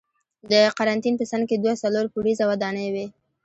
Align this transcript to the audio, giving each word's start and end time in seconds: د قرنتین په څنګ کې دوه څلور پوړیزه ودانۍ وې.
د 0.51 0.51
قرنتین 0.77 1.15
په 1.17 1.25
څنګ 1.31 1.43
کې 1.49 1.55
دوه 1.57 1.75
څلور 1.83 2.05
پوړیزه 2.13 2.43
ودانۍ 2.51 2.87
وې. 2.93 3.05